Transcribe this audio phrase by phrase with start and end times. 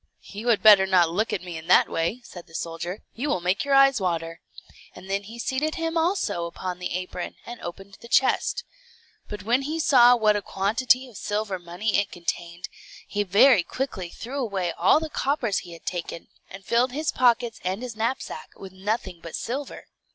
[0.23, 3.39] "You had better not look at me in that way," said the soldier; "you will
[3.39, 4.41] make your eyes water;"
[4.95, 8.63] and then he seated him also upon the apron, and opened the chest.
[9.29, 12.67] But when he saw what a quantity of silver money it contained,
[13.07, 17.59] he very quickly threw away all the coppers he had taken, and filled his pockets
[17.63, 19.85] and his knapsack with nothing but silver.